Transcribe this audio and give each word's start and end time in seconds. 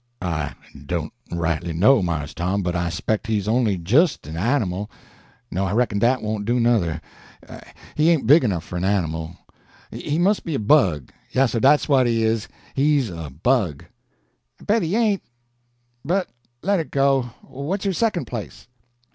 "I 0.23 0.55
don't 0.87 1.13
rightly 1.31 1.73
know, 1.73 2.01
Mars 2.01 2.33
Tom, 2.33 2.63
but 2.63 2.75
I 2.75 2.89
speck 2.89 3.27
he's 3.27 3.47
only 3.47 3.77
jist 3.77 4.25
a' 4.25 4.31
animal. 4.31 4.89
No, 5.51 5.63
I 5.67 5.73
reckon 5.73 5.99
dat 5.99 6.23
won't 6.23 6.43
do, 6.45 6.59
nuther, 6.59 6.99
he 7.93 8.09
ain't 8.09 8.25
big 8.25 8.43
enough 8.43 8.63
for 8.63 8.77
a' 8.79 8.83
animal. 8.83 9.37
He 9.91 10.17
mus' 10.17 10.39
be 10.39 10.55
a 10.55 10.59
bug. 10.59 11.11
Yassir, 11.31 11.59
dat's 11.61 11.87
what 11.87 12.07
he 12.07 12.23
is, 12.23 12.47
he's 12.73 13.11
a 13.11 13.29
bug." 13.29 13.85
"I 14.59 14.63
bet 14.63 14.81
he 14.81 14.95
ain't, 14.95 15.21
but 16.03 16.29
let 16.63 16.79
it 16.79 16.89
go. 16.89 17.29
What's 17.43 17.85
your 17.85 17.93
second 17.93 18.25
place?" 18.25 18.65